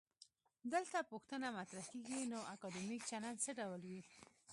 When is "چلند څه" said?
3.11-3.51